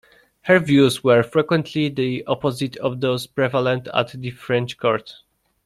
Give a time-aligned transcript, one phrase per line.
[0.45, 5.13] Her views were frequently the opposite of those prevalent at the French court.